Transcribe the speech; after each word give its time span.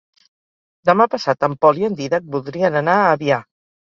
Demà 0.89 1.05
passat 1.15 1.45
en 1.49 1.57
Pol 1.65 1.83
i 1.83 1.85
en 1.89 1.97
Dídac 2.01 2.25
voldrien 2.37 2.79
anar 2.79 2.95
a 3.03 3.07
Avià. 3.19 3.41